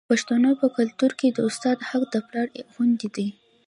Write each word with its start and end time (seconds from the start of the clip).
د 0.01 0.03
پښتنو 0.13 0.51
په 0.61 0.67
کلتور 0.77 1.11
کې 1.19 1.27
د 1.31 1.39
استاد 1.49 1.77
حق 1.89 2.03
د 2.13 2.15
پلار 2.27 2.47
غوندې 2.73 3.07
دی. 3.15 3.27